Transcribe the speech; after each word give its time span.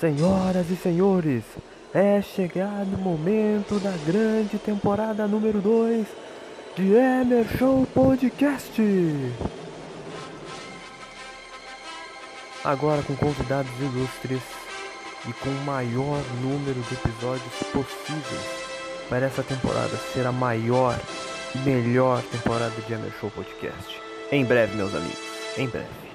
Senhoras 0.00 0.70
e 0.70 0.76
senhores, 0.76 1.44
é 1.92 2.22
chegado 2.22 2.94
o 2.94 2.98
momento 2.98 3.78
da 3.80 3.90
grande 4.06 4.58
temporada 4.58 5.28
número 5.28 5.60
2 5.60 6.06
de 6.74 6.94
Emer 6.94 7.46
Show 7.58 7.86
Podcast. 7.92 8.80
Agora 12.64 13.02
com 13.02 13.14
convidados 13.14 13.70
ilustres 13.78 14.40
e 15.28 15.32
com 15.34 15.50
o 15.50 15.64
maior 15.66 16.22
número 16.40 16.80
de 16.80 16.94
episódios 16.94 17.54
possíveis 17.70 18.70
para 19.10 19.26
essa 19.26 19.42
temporada 19.42 19.94
ser 20.14 20.26
a 20.26 20.32
maior 20.32 20.98
e 21.54 21.58
melhor 21.58 22.22
temporada 22.22 22.80
de 22.86 22.90
Emer 22.90 23.12
Show 23.20 23.30
Podcast. 23.30 24.00
Em 24.32 24.46
breve, 24.46 24.74
meus 24.76 24.94
amigos, 24.94 25.18
em 25.58 25.68
breve. 25.68 26.09